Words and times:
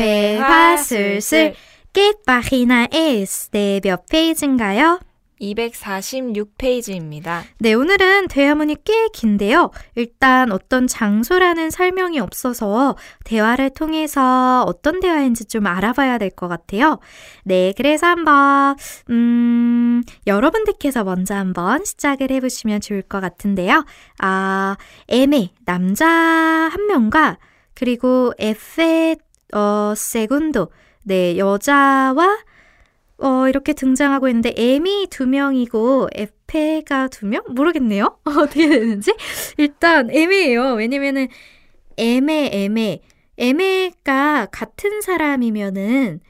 폐화 0.00 0.76
술술 0.78 1.52
¿Qué 1.92 2.14
página 2.24 2.86
es? 2.90 3.50
네, 3.50 3.80
몇 3.82 4.06
페이지인가요? 4.08 5.00
246페이지입니다. 5.40 7.42
네, 7.58 7.74
오늘은 7.74 8.28
대화문이 8.28 8.76
꽤 8.84 9.08
긴데요. 9.12 9.70
일단 9.96 10.52
어떤 10.52 10.86
장소라는 10.86 11.70
설명이 11.70 12.18
없어서 12.20 12.96
대화를 13.24 13.70
통해서 13.70 14.62
어떤 14.66 15.00
대화인지 15.00 15.46
좀 15.46 15.66
알아봐야 15.66 16.16
될 16.18 16.30
것 16.30 16.48
같아요. 16.48 16.98
네, 17.44 17.72
그래서 17.76 18.06
한번, 18.06 18.76
음, 19.10 20.02
여러분들께서 20.26 21.04
먼저 21.04 21.34
한번 21.34 21.84
시작을 21.84 22.30
해보시면 22.30 22.80
좋을 22.80 23.02
것 23.02 23.20
같은데요. 23.20 23.84
아, 24.18 24.76
M의 25.08 25.50
남자 25.66 26.06
한 26.06 26.86
명과 26.86 27.38
그리고 27.74 28.32
F의 28.38 29.16
어, 29.52 29.94
세군도, 29.96 30.70
네, 31.02 31.36
여자와 31.38 32.38
어, 33.18 33.48
이렇게 33.48 33.72
등장하고 33.74 34.28
있는데 34.28 34.54
M이 34.56 35.08
두 35.10 35.26
명이고 35.26 36.08
F가 36.14 37.08
두 37.08 37.26
명? 37.26 37.42
모르겠네요. 37.48 38.18
어떻게 38.24 38.68
되는지. 38.68 39.14
일단 39.58 40.10
M이에요. 40.10 40.74
왜냐면은 40.74 41.28
M의 41.98 42.50
M의 42.52 43.00
M가 43.36 44.48
같은 44.50 45.00
사람이면은 45.02 46.20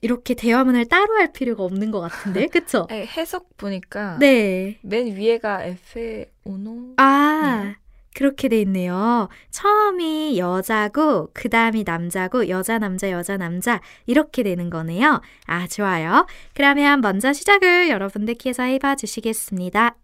이렇게 0.00 0.34
대화문을 0.34 0.86
따로 0.86 1.14
할 1.16 1.32
필요가 1.32 1.64
없는 1.64 1.90
것 1.90 2.00
같은데, 2.00 2.46
그쵸? 2.52 2.86
네, 2.88 3.04
해석 3.06 3.56
보니까 3.56 4.16
네. 4.18 4.78
맨 4.82 5.06
위에가 5.16 5.64
에페 5.64 6.30
오노. 6.44 6.94
아, 6.98 7.74
그렇게 8.14 8.48
돼 8.48 8.60
있네요. 8.62 9.28
처음이 9.50 10.38
여자고, 10.38 11.30
그 11.32 11.48
다음이 11.48 11.84
남자고, 11.84 12.48
여자, 12.48 12.78
남자, 12.78 13.10
여자, 13.10 13.36
남자, 13.36 13.80
이렇게 14.06 14.42
되는 14.42 14.70
거네요. 14.70 15.20
아, 15.46 15.66
좋아요. 15.66 16.26
그러면 16.54 17.00
먼저 17.00 17.32
시작을 17.32 17.88
여러분들께서 17.88 18.64
해봐 18.64 18.96
주시겠습니다. 18.96 19.96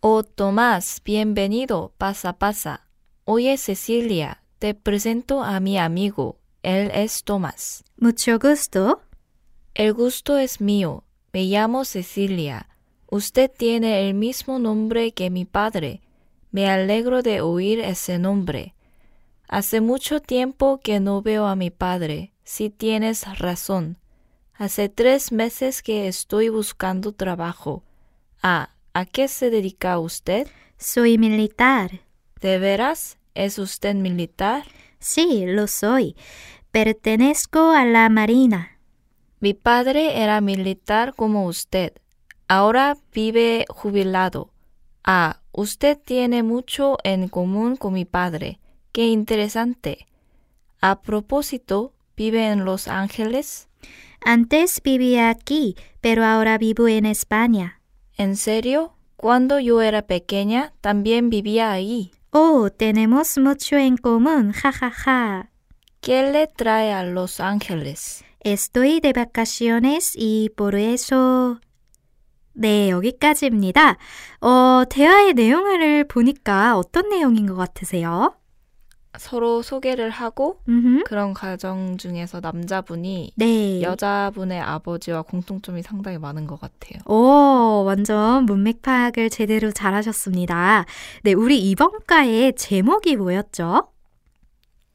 Oh, 0.00 0.22
Tomás, 0.22 1.00
bienvenido. 1.02 1.92
Pasa, 1.98 2.32
pasa. 2.32 2.86
Oye, 3.24 3.56
Cecilia, 3.56 4.42
te 4.60 4.72
presento 4.72 5.42
a 5.42 5.58
mi 5.58 5.76
amigo. 5.76 6.38
Él 6.62 6.90
es 6.92 7.24
Tomás. 7.24 7.82
Mucho 7.96 8.38
gusto. 8.38 9.02
El 9.74 9.94
gusto 9.94 10.38
es 10.38 10.60
mío. 10.60 11.02
Me 11.32 11.44
llamo 11.44 11.84
Cecilia. 11.84 12.68
Usted 13.10 13.50
tiene 13.50 14.08
el 14.08 14.14
mismo 14.14 14.58
nombre 14.58 15.12
que 15.12 15.30
mi 15.30 15.44
padre. 15.44 16.00
Me 16.50 16.68
alegro 16.70 17.22
de 17.22 17.40
oír 17.40 17.80
ese 17.80 18.18
nombre. 18.18 18.74
Hace 19.48 19.80
mucho 19.80 20.20
tiempo 20.20 20.80
que 20.82 21.00
no 21.00 21.22
veo 21.22 21.46
a 21.46 21.56
mi 21.56 21.70
padre. 21.70 22.32
Si 22.44 22.70
tienes 22.70 23.38
razón. 23.38 23.98
Hace 24.54 24.88
tres 24.88 25.30
meses 25.32 25.82
que 25.82 26.08
estoy 26.08 26.48
buscando 26.48 27.12
trabajo. 27.12 27.82
Ah, 28.42 28.70
¿a 28.94 29.04
qué 29.04 29.28
se 29.28 29.50
dedica 29.50 29.98
usted? 29.98 30.48
Soy 30.78 31.18
militar. 31.18 32.00
¿De 32.40 32.58
veras? 32.58 33.18
¿Es 33.34 33.58
usted 33.58 33.94
militar? 33.94 34.64
Sí, 34.98 35.44
lo 35.46 35.66
soy. 35.66 36.16
Pertenezco 36.70 37.70
a 37.70 37.84
la 37.84 38.08
Marina. 38.08 38.78
Mi 39.40 39.54
padre 39.54 40.22
era 40.22 40.40
militar 40.40 41.14
como 41.14 41.46
usted. 41.46 41.92
Ahora 42.48 42.96
vive 43.12 43.64
jubilado. 43.68 44.50
Ah, 45.10 45.40
usted 45.52 45.96
tiene 45.96 46.42
mucho 46.42 46.98
en 47.02 47.28
común 47.28 47.76
con 47.76 47.94
mi 47.94 48.04
padre. 48.04 48.60
Qué 48.92 49.06
interesante. 49.06 50.06
A 50.82 51.00
propósito, 51.00 51.94
¿vive 52.14 52.48
en 52.48 52.66
Los 52.66 52.88
Ángeles? 52.88 53.68
Antes 54.20 54.82
vivía 54.82 55.30
aquí, 55.30 55.76
pero 56.02 56.26
ahora 56.26 56.58
vivo 56.58 56.88
en 56.88 57.06
España. 57.06 57.80
¿En 58.18 58.36
serio? 58.36 58.98
Cuando 59.16 59.58
yo 59.58 59.80
era 59.80 60.02
pequeña, 60.02 60.74
también 60.82 61.30
vivía 61.30 61.72
ahí. 61.72 62.10
Oh, 62.30 62.68
tenemos 62.68 63.38
mucho 63.38 63.76
en 63.78 63.96
común, 63.96 64.52
jajaja. 64.52 64.90
Ja, 64.90 64.90
ja. 64.90 65.50
¿Qué 66.02 66.30
le 66.30 66.48
trae 66.48 66.92
a 66.92 67.02
Los 67.02 67.40
Ángeles? 67.40 68.26
Estoy 68.40 69.00
de 69.00 69.14
vacaciones 69.14 70.12
y 70.14 70.50
por 70.50 70.74
eso... 70.74 71.62
네, 72.58 72.90
여기까지입니다. 72.90 73.96
어, 74.40 74.82
대화의 74.90 75.34
내용을 75.34 76.04
보니까 76.08 76.76
어떤 76.76 77.08
내용인 77.08 77.46
것 77.46 77.54
같으세요? 77.54 78.34
서로 79.16 79.62
소개를 79.62 80.10
하고 80.10 80.60
음흠. 80.68 81.04
그런 81.04 81.34
과정 81.34 81.96
중에서 81.96 82.40
남자분이 82.40 83.32
네. 83.36 83.82
여자분의 83.82 84.60
아버지와 84.60 85.22
공통점이 85.22 85.82
상당히 85.82 86.18
많은 86.18 86.46
것 86.46 86.60
같아요. 86.60 87.00
오, 87.06 87.84
완전 87.84 88.44
문맥 88.44 88.82
파악을 88.82 89.30
제대로 89.30 89.70
잘하셨습니다. 89.70 90.84
네, 91.22 91.32
우리 91.32 91.58
이번 91.70 91.90
과의 92.06 92.54
제목이 92.56 93.16
뭐였죠? 93.16 93.88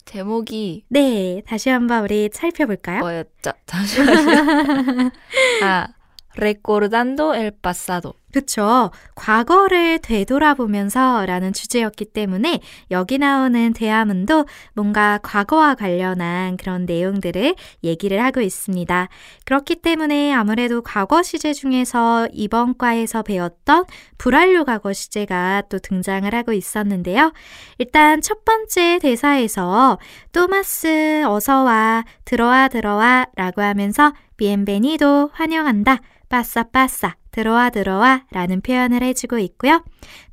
제목이 0.06 0.84
네, 0.90 1.41
다시 1.47 1.69
한번 1.69 2.03
우리 2.03 2.30
살펴볼까요? 2.31 3.00
뭐였죠? 3.00 3.51
잠시만요. 3.66 5.12
아, 5.63 5.88
Recordando 6.38 7.36
el 7.36 7.52
pasado. 7.52 8.14
그쵸. 8.34 8.90
과거를 9.14 10.00
되돌아보면서 10.00 11.26
라는 11.28 11.54
주제였기 11.54 12.06
때문에 12.06 12.62
여기 12.90 13.20
나오는 13.20 13.74
대화문도 13.74 14.46
뭔가 14.74 15.20
과거와 15.22 15.76
관련한 15.76 16.58
그런 16.58 16.86
내용들을 16.86 17.54
얘기를 17.84 18.24
하고 18.24 18.42
있습니다. 18.42 19.08
그렇기 19.46 19.76
때문에 19.76 20.34
아무래도 20.34 20.82
과거 20.82 21.22
시제 21.22 21.54
중에서 21.54 22.28
이번 22.32 22.76
과에서 22.78 23.22
배웠던 23.22 23.86
불완료 24.18 24.66
과거 24.66 24.94
시제가 24.94 25.64
또 25.70 25.78
등장을 25.78 26.34
하고 26.34 26.54
있었는데요. 26.54 27.34
일단 27.78 28.20
첫 28.22 28.44
번째 28.44 28.98
대사에서 29.00 30.00
토마스 30.32 31.24
어서와 31.28 32.04
들어와 32.26 32.68
들어와 32.68 33.28
라고 33.36 33.62
하면서 33.62 34.12
비엔베니도 34.38 35.30
환영한다. 35.34 36.00
빠싸 36.34 36.64
빠싸 36.64 37.16
들어와 37.30 37.70
들어와 37.70 38.26
라는 38.32 38.60
표현을 38.60 39.04
해주고 39.04 39.38
있고요. 39.38 39.84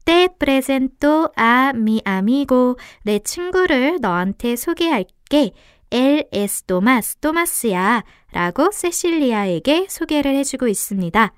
Te 0.06 0.28
presento 0.38 1.28
a 1.38 1.72
mi 1.74 2.00
amigo 2.06 2.76
내 3.02 3.18
친구를 3.18 3.98
너한테 4.00 4.56
소개할게. 4.56 5.52
Él 5.90 6.24
es 6.32 6.62
Tomás, 6.62 7.20
토마스야 7.20 8.02
라고 8.32 8.70
세실리아에게 8.72 9.88
소개를 9.90 10.34
해주고 10.36 10.68
있습니다. 10.68 11.34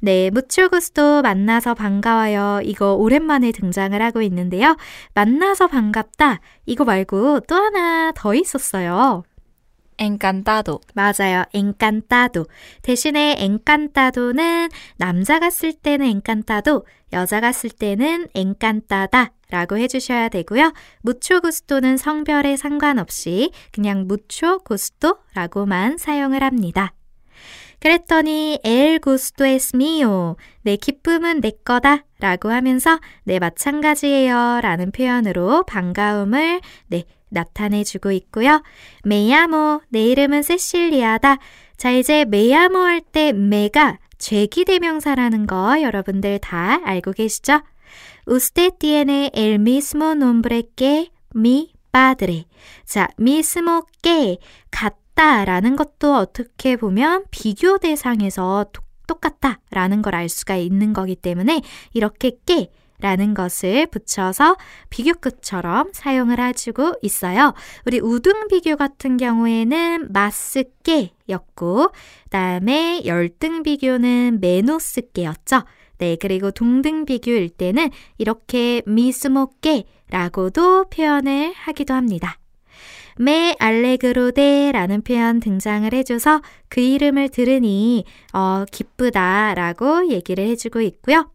네, 0.00 0.30
무초구스도 0.30 1.20
만나서 1.20 1.74
반가워요. 1.74 2.60
이거 2.64 2.94
오랜만에 2.94 3.52
등장을 3.52 4.00
하고 4.00 4.22
있는데요. 4.22 4.78
만나서 5.12 5.66
반갑다. 5.66 6.40
이거 6.64 6.84
말고 6.84 7.40
또 7.40 7.54
하나 7.54 8.12
더 8.14 8.34
있었어요. 8.34 9.24
Encantado. 10.00 10.80
맞아요. 10.94 11.44
encantado. 11.52 12.46
대신에 12.82 13.36
encantado는 13.38 14.68
남자가 14.96 15.50
쓸 15.50 15.72
때는 15.72 16.06
encantado, 16.06 16.84
여자가 17.12 17.52
쓸 17.52 17.70
때는 17.70 18.28
encantada 18.34 19.28
라고 19.50 19.76
해주셔야 19.76 20.28
되고요. 20.28 20.72
mucho 21.04 21.40
gusto는 21.40 21.96
성별에 21.96 22.56
상관없이 22.56 23.50
그냥 23.72 24.06
mucho 24.08 24.60
gusto라고만 24.64 25.98
사용을 25.98 26.42
합니다. 26.42 26.92
그랬더니 27.80 28.60
el 28.64 29.00
gusto 29.00 29.44
es 29.44 29.74
mío. 29.74 30.36
내 30.62 30.76
기쁨은 30.76 31.40
내 31.40 31.50
거다 31.64 32.04
라고 32.20 32.50
하면서 32.50 33.00
네 33.24 33.38
마찬가지예요 33.38 34.60
라는 34.62 34.92
표현으로 34.92 35.64
반가움을 35.64 36.60
네 36.88 37.04
나타내주고 37.30 38.12
있고요. 38.12 38.62
메야모, 39.04 39.82
내 39.88 40.04
이름은 40.06 40.42
세실리아다. 40.42 41.38
자, 41.76 41.90
이제 41.90 42.24
메야모 42.24 42.78
할 42.78 43.00
때 43.00 43.32
메가 43.32 43.98
죄기 44.18 44.64
대명사라는 44.66 45.46
거 45.46 45.80
여러분들 45.80 46.38
다 46.40 46.80
알고 46.84 47.12
계시죠? 47.12 47.62
Usted 48.28 48.72
tiene 48.78 49.30
el 49.34 49.54
mismo 49.54 50.12
nombre 50.12 50.62
que 50.76 51.08
mi 51.34 51.72
padre. 51.90 52.44
자, 52.84 53.08
mismo 53.18 53.82
que 54.02 54.38
같다 54.70 55.44
라는 55.44 55.74
것도 55.74 56.14
어떻게 56.14 56.76
보면 56.76 57.24
비교 57.30 57.78
대상에서 57.78 58.66
똑같다 59.06 59.58
라는 59.70 60.02
걸 60.02 60.14
알 60.14 60.28
수가 60.28 60.56
있는 60.56 60.92
거기 60.92 61.16
때문에 61.16 61.62
이렇게 61.92 62.32
que 62.46 62.68
라는 63.00 63.34
것을 63.34 63.86
붙여서 63.86 64.56
비교급처럼 64.90 65.90
사용을 65.92 66.38
해주고 66.40 66.94
있어요. 67.02 67.54
우리 67.86 67.98
우등 68.00 68.48
비교 68.48 68.76
같은 68.76 69.16
경우에는 69.16 70.12
마스케였고, 70.12 71.92
다음에 72.30 73.02
열등 73.04 73.62
비교는 73.62 74.38
메노스케였죠. 74.40 75.62
네, 75.98 76.16
그리고 76.18 76.50
동등 76.50 77.04
비교일 77.04 77.50
때는 77.50 77.90
이렇게 78.16 78.82
미스모케라고도 78.86 80.84
표현을 80.88 81.52
하기도 81.54 81.92
합니다. 81.94 82.38
메 83.18 83.54
알레그로데라는 83.58 85.02
표현 85.02 85.40
등장을 85.40 85.92
해줘서 85.92 86.40
그 86.70 86.80
이름을 86.80 87.28
들으니 87.28 88.06
어, 88.32 88.64
기쁘다라고 88.72 90.08
얘기를 90.08 90.46
해주고 90.46 90.80
있고요. 90.80 91.30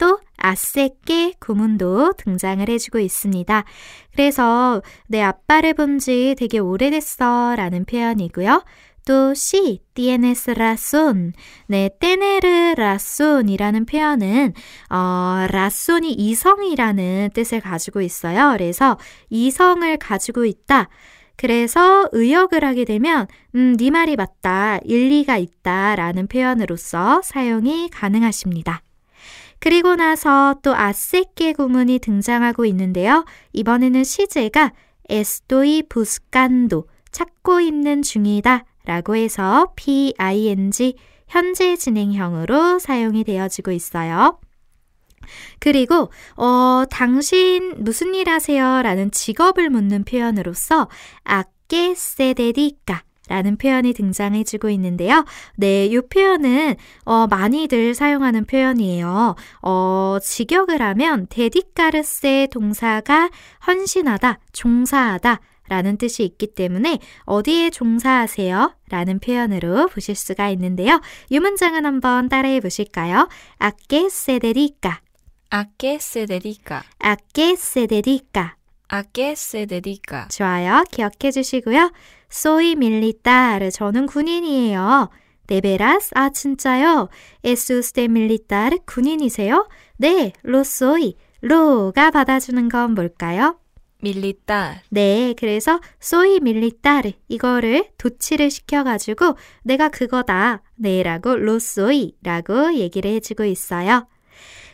또 0.00 0.18
아세께 0.38 1.34
구문도 1.38 2.14
등장을 2.16 2.66
해주고 2.66 2.98
있습니다. 3.00 3.64
그래서 4.12 4.82
내 5.08 5.20
아빠를 5.20 5.74
본 5.74 5.98
지 5.98 6.34
되게 6.38 6.58
오래됐어 6.58 7.54
라는 7.56 7.84
표현이고요. 7.84 8.64
또 9.06 9.34
C, 9.34 9.80
tienes 9.94 10.50
razón. 10.50 11.32
네, 11.66 11.90
tener 12.00 12.74
razón이라는 12.78 13.84
표현은 13.84 14.54
어, 14.88 15.46
razón이 15.50 16.12
이성이라는 16.12 17.30
뜻을 17.34 17.60
가지고 17.60 18.00
있어요. 18.00 18.52
그래서 18.52 18.96
이성을 19.28 19.96
가지고 19.98 20.46
있다. 20.46 20.88
그래서 21.36 22.08
의역을 22.12 22.64
하게 22.64 22.84
되면 22.86 23.26
음, 23.54 23.76
네 23.76 23.90
말이 23.90 24.16
맞다. 24.16 24.78
일리가 24.84 25.36
있다라는 25.38 26.26
표현으로서 26.28 27.20
사용이 27.22 27.90
가능하십니다. 27.90 28.82
그리고 29.60 29.94
나서 29.94 30.56
또 30.62 30.74
아세께 30.74 31.52
구문이 31.52 31.98
등장하고 31.98 32.64
있는데요. 32.66 33.24
이번에는 33.52 34.04
시제가 34.04 34.72
estoy 35.08 35.82
buscando 35.88 36.84
찾고 37.12 37.60
있는 37.60 38.02
중이다 38.02 38.64
라고 38.84 39.16
해서 39.16 39.72
PING 39.76 40.94
현재 41.28 41.76
진행형으로 41.76 42.78
사용이 42.78 43.24
되어지고 43.24 43.72
있어요. 43.72 44.40
그리고 45.58 46.10
어 46.36 46.84
당신 46.90 47.74
무슨 47.78 48.14
일 48.14 48.28
하세요? 48.28 48.82
라는 48.82 49.10
직업을 49.10 49.68
묻는 49.68 50.04
표현으로서 50.04 50.88
아께 51.22 51.94
세데디까 51.94 53.02
라는 53.30 53.56
표현이 53.56 53.94
등장해주고 53.94 54.70
있는데요. 54.70 55.24
네, 55.56 55.86
이 55.86 56.00
표현은 56.00 56.74
어, 57.04 57.28
많이들 57.28 57.94
사용하는 57.94 58.44
표현이에요. 58.44 59.36
어, 59.62 60.18
직역을 60.20 60.82
하면 60.82 61.28
데디카르스의 61.30 62.48
동사가 62.48 63.30
헌신하다, 63.68 64.40
종사하다 64.52 65.40
라는 65.68 65.96
뜻이 65.96 66.24
있기 66.24 66.48
때문에 66.48 66.98
어디에 67.24 67.70
종사하세요? 67.70 68.74
라는 68.88 69.20
표현으로 69.20 69.86
보실 69.86 70.16
수가 70.16 70.48
있는데요. 70.50 71.00
이 71.28 71.38
문장은 71.38 71.86
한번 71.86 72.28
따라해 72.28 72.58
보실까요? 72.58 73.28
se 74.06 74.40
dedica? 74.40 75.02
a 77.04 77.14
qué 77.32 77.52
se 77.52 77.86
dedica? 77.86 78.59
¿A 78.92 79.04
qué 79.04 79.32
se 79.32 79.66
dedica? 79.66 80.26
좋아요. 80.28 80.84
기억해 80.90 81.30
주시고요. 81.30 81.92
soy 82.30 82.72
militar. 82.72 83.70
저는 83.70 84.06
군인이에요. 84.06 85.10
네베라스? 85.46 86.10
아, 86.14 86.30
진짜요? 86.30 87.08
Es 87.44 87.72
usted 87.72 88.10
militar? 88.10 88.78
군인이세요? 88.86 89.68
네, 89.98 90.32
lo 90.44 90.60
soy. 90.60 91.14
로가 91.40 92.10
받아주는 92.10 92.68
건 92.68 92.94
뭘까요? 92.94 93.58
militar. 94.02 94.80
네, 94.90 95.34
그래서 95.38 95.80
soy 96.02 96.36
militar 96.36 97.12
이거를 97.28 97.90
도치를 97.96 98.50
시켜가지고 98.50 99.36
내가 99.62 99.88
그거다. 99.88 100.62
네라고 100.76 101.34
lo 101.34 101.56
soy라고 101.56 102.74
얘기를 102.74 103.10
해주고 103.12 103.44
있어요. 103.44 104.08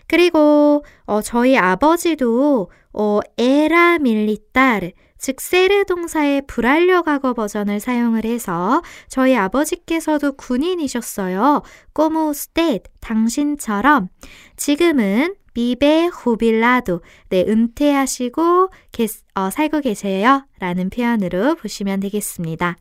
그리고 0.08 0.84
어, 1.04 1.20
저희 1.22 1.56
아버지도 1.56 2.70
어, 2.92 3.20
era 3.38 3.94
militar 3.94 4.92
즉 5.18 5.40
세르 5.40 5.84
동사의 5.84 6.42
불완료 6.46 7.02
과거 7.02 7.32
버전을 7.34 7.80
사용을 7.80 8.24
해서 8.24 8.82
저희 9.08 9.34
아버지께서도 9.34 10.32
군인이셨어요. 10.32 11.62
como 11.94 12.30
usted 12.30 12.82
당신처럼 13.00 14.08
지금은 14.56 15.34
비베 15.54 16.06
후빌라도 16.12 17.00
네 17.30 17.44
은퇴하시고 17.48 18.68
게, 18.92 19.06
어, 19.34 19.50
살고 19.50 19.80
계세요 19.80 20.46
라는 20.58 20.90
표현으로 20.90 21.54
보시면 21.54 22.00
되겠습니다. 22.00 22.76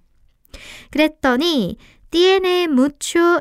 그랬더니 0.91 1.77
tiene 2.11 2.63
mucho 2.65 3.39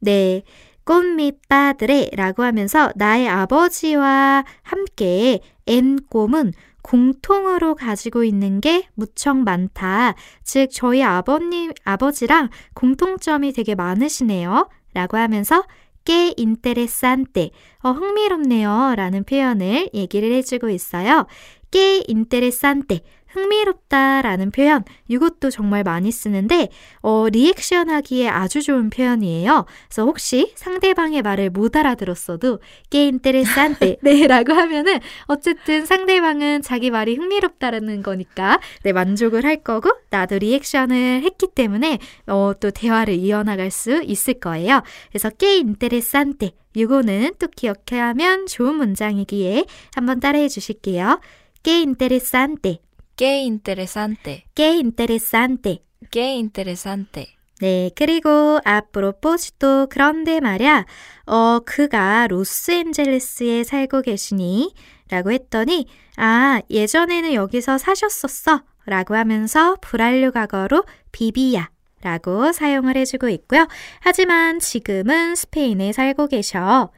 네 0.00 0.42
꽃밑바드레 0.90 2.10
라고 2.14 2.42
하면서 2.42 2.90
나의 2.96 3.28
아버지와 3.28 4.44
함께 4.62 5.38
엔 5.68 6.00
꼼은 6.10 6.52
공통으로 6.82 7.76
가지고 7.76 8.24
있는 8.24 8.60
게 8.60 8.88
무척 8.94 9.36
많다. 9.36 10.16
즉, 10.42 10.66
저희 10.72 11.04
아버님, 11.04 11.70
아버지랑 11.84 12.48
공통점이 12.74 13.52
되게 13.52 13.76
많으시네요. 13.76 14.68
라고 14.92 15.16
하면서 15.16 15.62
qué 16.04 16.34
interesante, 16.36 17.50
어, 17.84 17.92
흥미롭네요. 17.92 18.94
라는 18.96 19.22
표현을 19.22 19.90
얘기를 19.94 20.32
해주고 20.32 20.70
있어요. 20.70 21.28
qué 21.70 22.02
interesante, 22.08 23.02
흥미롭다 23.32 24.22
라는 24.22 24.50
표현, 24.50 24.84
이것도 25.08 25.50
정말 25.50 25.82
많이 25.82 26.10
쓰는데, 26.10 26.68
어, 27.00 27.28
리액션 27.28 27.90
하기에 27.90 28.28
아주 28.28 28.62
좋은 28.62 28.90
표현이에요. 28.90 29.66
그래서 29.88 30.04
혹시 30.04 30.52
상대방의 30.56 31.22
말을 31.22 31.50
못 31.50 31.76
알아들었어도, 31.76 32.60
qué 32.90 33.06
interesante, 33.06 33.96
네, 34.02 34.26
라고 34.26 34.52
하면은, 34.52 34.98
어쨌든 35.26 35.86
상대방은 35.86 36.62
자기 36.62 36.90
말이 36.90 37.16
흥미롭다라는 37.16 38.02
거니까, 38.02 38.60
네, 38.82 38.92
만족을 38.92 39.44
할 39.44 39.62
거고, 39.62 39.90
나도 40.10 40.38
리액션을 40.38 41.22
했기 41.22 41.46
때문에, 41.54 41.98
어, 42.26 42.52
또 42.58 42.70
대화를 42.70 43.14
이어나갈 43.14 43.70
수 43.70 44.02
있을 44.02 44.34
거예요. 44.34 44.82
그래서 45.10 45.30
게 45.30 45.56
인테레산테, 45.56 46.52
이거는 46.74 47.32
또 47.38 47.48
기억하면 47.48 48.46
좋은 48.46 48.76
문장이기에 48.76 49.64
한번 49.94 50.20
따라해 50.20 50.48
주실게요. 50.48 51.20
게 51.62 51.82
인테레산테, 51.82 52.78
Qué 53.20 53.42
interesante. 53.42 54.46
꽤 54.54 54.76
interesante. 54.78 55.82
Qué 56.10 56.36
interesante. 56.36 57.36
네, 57.60 57.90
그리고 57.94 58.60
앞으로 58.64 59.12
포스도 59.20 59.88
그런데 59.90 60.40
말야, 60.40 60.86
어, 61.26 61.58
그가 61.66 62.28
로스앤젤레스에 62.28 63.64
살고 63.64 64.00
계시니? 64.00 64.72
라고 65.10 65.32
했더니, 65.32 65.86
아, 66.16 66.62
예전에는 66.70 67.34
여기서 67.34 67.76
사셨었어. 67.76 68.62
라고 68.86 69.14
하면서 69.14 69.76
불완료 69.82 70.30
과거로 70.30 70.86
비비야. 71.12 71.68
라고 72.00 72.52
사용을 72.52 72.96
해주고 72.96 73.28
있고요. 73.28 73.68
하지만 74.00 74.60
지금은 74.60 75.34
스페인에 75.34 75.92
살고 75.92 76.28
계셔. 76.28 76.90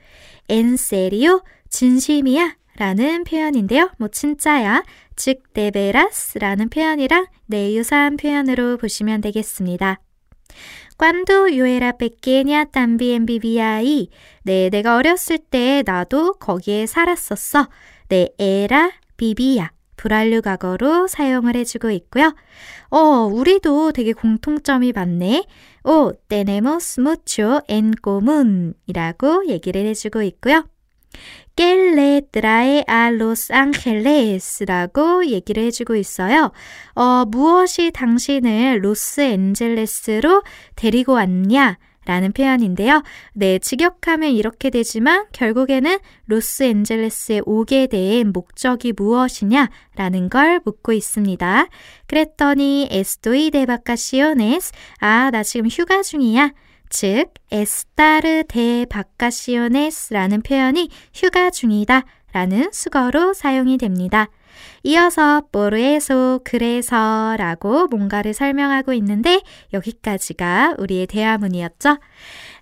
엔세리오? 0.49 1.43
진심이야? 1.69 2.62
라는 2.77 3.25
표현인데요. 3.25 3.91
뭐 3.99 4.09
진짜야, 4.09 4.85
즉 5.17 5.53
데베라스라는 5.53 6.69
표현이랑 6.71 7.27
네 7.47 7.75
유사한 7.75 8.17
표현으로 8.17 8.77
보시면 8.79 9.21
되겠습니다. 9.21 10.01
Pequeña 11.99 12.71
también 12.71 13.27
vivía 13.27 13.75
ahí. 13.75 14.09
네, 14.45 14.71
내가 14.71 14.97
어렸을 14.97 15.39
때 15.39 15.83
나도 15.85 16.35
거기에 16.35 16.87
살았었어. 16.87 17.69
네, 18.09 18.29
era 18.39 18.93
vivía. 19.17 19.71
불완료 19.97 20.41
과거로 20.41 21.07
사용을 21.07 21.57
해주고 21.57 21.91
있고요. 21.91 22.35
어, 22.91 22.99
우리도 23.25 23.93
되게 23.93 24.13
공통점이 24.13 24.93
많네. 24.93 25.45
오, 25.85 26.13
tenemos 26.29 27.01
mucho 27.01 27.61
en 27.69 27.93
común 28.03 28.75
이라고 28.87 29.47
얘기를 29.49 29.85
해주고 29.87 30.23
있고요. 30.23 30.65
A 31.61 33.15
Los 33.15 33.53
Angeles라고 33.53 35.27
얘기를 35.27 35.63
해주고 35.65 35.97
있어요. 35.97 36.53
어, 36.95 37.25
무엇이 37.27 37.91
당신을 37.93 38.85
로스앤젤레스로 38.85 40.43
데리고 40.77 41.13
왔냐? 41.13 41.79
라는 42.05 42.33
표현인데요. 42.33 43.03
네, 43.33 43.61
직역하면 43.61 44.33
이렇게 44.33 44.71
되지만 44.71 45.27
결국에는 45.33 45.99
로스앤젤레스에 46.27 47.43
오게 47.47 47.87
된 47.87 48.33
목적이 48.33 48.93
무엇이냐? 48.93 49.71
라는 49.95 50.29
걸 50.29 50.61
묻고 50.65 50.93
있습니다. 50.93 51.69
그랬더니 52.09 52.89
에스토이 52.91 53.53
데바카시오네스 53.53 54.73
아, 54.99 55.31
나 55.31 55.43
지금 55.45 55.69
휴가 55.69 56.03
중이야. 56.03 56.53
즉, 56.93 57.33
에스타르 57.51 58.45
데 58.49 58.85
바카시오네스라는 58.85 60.43
표현이 60.43 60.91
휴가 61.15 61.49
중이다 61.49 62.05
라는 62.33 62.71
수거로 62.71 63.33
사용이 63.33 63.79
됩니다. 63.79 64.29
이어서 64.83 65.43
보르에소 65.53 66.41
그래서 66.45 67.37
라고 67.39 67.87
뭔가를 67.89 68.35
설명하고 68.35 68.93
있는데 68.95 69.43
여기까지가 69.73 70.77
우리의 70.79 71.07
대화문이었죠. 71.07 71.99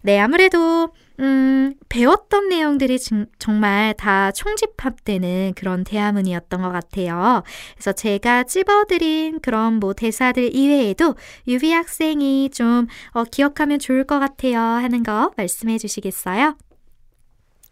네, 0.03 0.19
아무래도 0.19 0.91
음, 1.21 1.75
배웠던 1.91 2.49
내용들이 2.49 2.99
진, 2.99 3.27
정말 3.39 3.93
다 3.95 4.33
총집합되는 4.33 5.53
그런 5.55 5.85
대화문이었던 5.85 6.63
것 6.63 6.71
같아요. 6.71 7.43
그래서 7.75 7.93
제가 7.93 8.45
찝어드린 8.45 9.41
그런 9.41 9.75
뭐 9.75 9.93
대사들 9.93 10.55
이외에도 10.57 11.17
유비 11.47 11.73
학생이 11.73 12.51
좀 12.51 12.87
어, 13.13 13.25
기억하면 13.25 13.79
좋을 13.79 14.05
것 14.05 14.19
같아요 14.19 14.59
하는 14.59 15.03
거 15.03 15.33
말씀해 15.37 15.77
주시겠어요? 15.77 16.57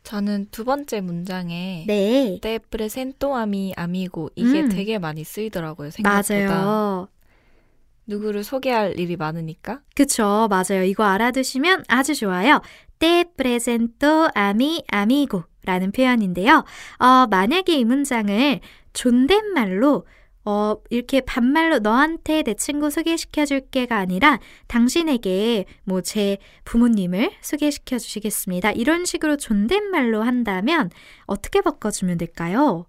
저는 0.09 0.47
두 0.51 0.65
번째 0.65 1.03
문장에 1.03 1.85
네. 1.87 2.39
te 2.41 2.59
presento 2.71 3.37
a 3.37 3.50
mi 3.50 3.75
amigo 3.77 4.31
이게 4.37 4.63
음. 4.63 4.71
되게 4.71 4.99
많이 4.99 5.23
쓰이더라고요. 5.23 5.91
생각보다. 5.91 6.35
맞아요. 6.35 7.09
누구를 8.07 8.43
소개할 8.43 8.99
일이 8.99 9.17
많으니까. 9.17 9.83
그쵸, 9.95 10.49
맞아요. 10.49 10.83
이거 10.85 11.05
알아두시면 11.05 11.85
아주 11.89 12.15
좋아요. 12.15 12.63
te 12.99 13.25
presento 13.37 14.31
a 14.35 14.53
mi 14.53 14.83
amigo 14.91 15.43
라는 15.65 15.93
표현인데요. 15.93 16.65
어, 17.01 17.27
만약에 17.27 17.75
이 17.75 17.85
문장을 17.85 18.61
존댓말로 18.95 20.07
어, 20.51 20.79
이렇게 20.89 21.21
반말로 21.21 21.79
너한테 21.79 22.43
내 22.43 22.55
친구 22.55 22.89
소개시켜 22.91 23.45
줄게가 23.45 23.99
아니라 23.99 24.41
당신에게 24.67 25.67
뭐 25.85 26.01
제 26.01 26.39
부모님을 26.65 27.33
소개시켜 27.43 27.99
주시겠습니다. 27.99 28.71
이런 28.71 29.05
식으로 29.05 29.37
존댓말로 29.37 30.23
한다면 30.23 30.89
어떻게 31.27 31.61
바꿔주면 31.61 32.17
될까요? 32.17 32.87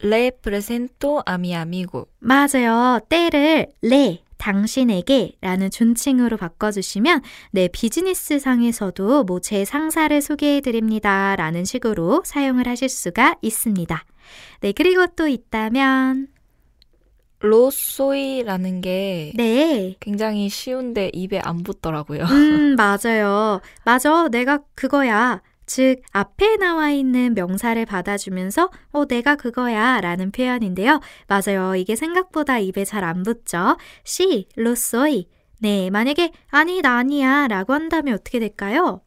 Le 0.00 0.32
presento 0.42 1.22
a 1.24 1.35
mi 1.35 1.56
amigo. 1.56 2.08
맞아요. 2.18 3.00
te를 3.08 3.68
le 3.80 4.22
당신에게 4.36 5.36
라는 5.40 5.70
존칭으로 5.70 6.36
바꿔주시면 6.36 7.22
네, 7.52 7.68
비즈니스 7.72 8.38
상에서도 8.38 9.24
뭐 9.24 9.40
제 9.40 9.64
상사를 9.64 10.20
소개해 10.20 10.60
드립니다 10.60 11.36
라는 11.36 11.64
식으로 11.64 12.22
사용을 12.26 12.66
하실 12.68 12.90
수가 12.90 13.36
있습니다. 13.40 14.04
네, 14.60 14.72
그리고 14.72 15.06
또 15.16 15.26
있다면 15.26 16.28
lo 17.42 17.67
soy라는 17.67 18.80
게 18.80 19.32
네. 19.36 19.96
굉장히 20.00 20.48
쉬운데 20.48 21.10
입에 21.12 21.40
안 21.40 21.62
붙더라고요. 21.62 22.24
음, 22.24 22.76
맞아요. 22.76 23.60
맞아. 23.84 24.28
내가 24.28 24.60
그거야. 24.74 25.42
즉, 25.66 26.02
앞에 26.12 26.56
나와 26.56 26.90
있는 26.90 27.34
명사를 27.34 27.84
받아주면서, 27.86 28.70
어, 28.90 29.06
내가 29.06 29.36
그거야. 29.36 30.00
라는 30.00 30.30
표현인데요. 30.30 31.00
맞아요. 31.28 31.76
이게 31.76 31.96
생각보다 31.96 32.58
입에 32.58 32.84
잘 32.84 33.04
안 33.04 33.22
붙죠. 33.22 33.76
Sí, 34.04 34.48
lo 34.56 34.80
soy. 34.80 35.28
네, 35.58 35.88
만약에, 35.90 36.32
아니, 36.50 36.82
나 36.82 36.98
아니야. 36.98 37.46
라고 37.48 37.72
한다면 37.72 38.14
어떻게 38.14 38.38
될까요? 38.40 39.00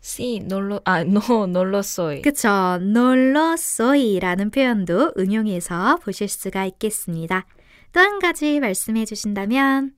Sí 0.00 0.40
no 0.44 0.62
lo 0.62 0.80
아 0.84 1.02
no 1.04 1.46
no 1.46 1.64
lo 1.64 1.83
soy. 1.83 2.20
그쵸. 2.22 2.78
no 2.82 3.21
lo 3.21 3.61
soy 3.61 4.20
라는 4.20 4.50
표현도 4.50 5.14
응용해서 5.18 5.96
보실 6.02 6.28
수가 6.28 6.66
있겠습니다. 6.66 7.46
또 7.94 8.00
한 8.00 8.18
가지 8.18 8.58
말씀해 8.60 9.04
주신다면, 9.06 9.94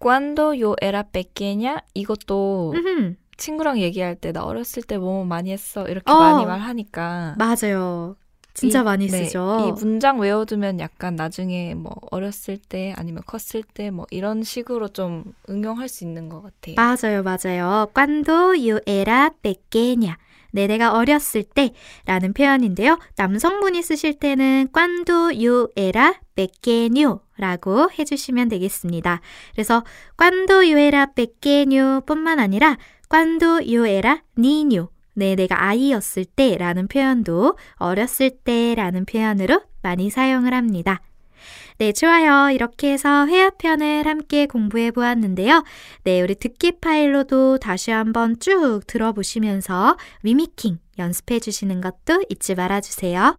cuando 0.00 0.52
yo 0.52 0.74
era 0.82 1.02
pequeña 1.04 1.80
이것도 1.94 2.72
음흠, 2.74 3.14
친구랑 3.36 3.78
얘기할 3.80 4.16
때 4.16 4.32
나 4.32 4.44
어렸을 4.44 4.82
때 4.82 4.98
뭐 4.98 5.24
많이 5.24 5.50
했어 5.52 5.86
이렇게 5.88 6.10
어. 6.12 6.16
많이 6.16 6.44
말하니까 6.44 7.36
맞아요. 7.38 8.16
진짜 8.52 8.80
이- 8.80 8.84
많이 8.84 9.06
네, 9.08 9.24
쓰죠. 9.24 9.58
이 9.68 9.72
문장 9.72 10.18
외워두면 10.20 10.78
약간 10.78 11.16
나중에 11.16 11.74
뭐 11.74 11.92
어렸을 12.12 12.56
때 12.58 12.92
아니면 12.96 13.22
컸을 13.26 13.62
때 13.64 13.90
뭐 13.90 14.06
이런 14.10 14.42
식으로 14.44 14.88
좀 14.88 15.24
응용할 15.48 15.88
수 15.88 16.04
있는 16.04 16.28
것 16.28 16.42
같아요. 16.42 16.74
맞아요, 16.76 17.22
맞아요. 17.24 17.88
Cuando 17.94 18.54
yo 18.54 18.78
era 18.86 19.30
pequeña. 19.42 20.16
네, 20.52 20.68
내가 20.68 20.92
어렸을 20.94 21.42
때 21.42 21.72
라는 22.06 22.32
표현인데요. 22.32 22.98
남성분이 23.16 23.82
쓰실 23.82 24.20
때는 24.20 24.68
cuando 24.72 25.32
yo 25.34 25.66
era 25.76 26.14
pequeño 26.34 27.20
라고 27.36 27.90
해주시면 27.98 28.48
되겠습니다. 28.48 29.20
그래서 29.52 29.84
cuando 30.16 30.62
yo 30.62 30.78
era 30.78 31.06
pequeño 31.14 32.02
뿐만 32.06 32.38
아니라 32.38 32.78
yo 33.12 33.86
era 33.86 34.22
niño. 34.36 34.88
네, 35.14 35.36
내가 35.36 35.64
아이였을 35.64 36.24
때 36.24 36.56
라는 36.58 36.88
표현도 36.88 37.56
어렸을 37.76 38.30
때 38.30 38.74
라는 38.74 39.04
표현으로 39.04 39.62
많이 39.82 40.10
사용을 40.10 40.52
합니다. 40.52 41.00
네, 41.78 41.92
좋아요. 41.92 42.50
이렇게 42.50 42.92
해서 42.92 43.26
회화편을 43.26 44.06
함께 44.06 44.46
공부해 44.46 44.90
보았는데요. 44.90 45.64
네, 46.04 46.22
우리 46.22 46.34
듣기 46.34 46.78
파일로도 46.80 47.58
다시 47.58 47.90
한번 47.90 48.38
쭉 48.38 48.80
들어보시면서 48.86 49.96
미미킹 50.22 50.78
연습해 50.98 51.40
주시는 51.40 51.80
것도 51.80 52.24
잊지 52.28 52.54
말아 52.54 52.80
주세요. 52.80 53.36